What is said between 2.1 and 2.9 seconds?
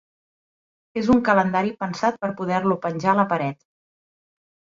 per poder-lo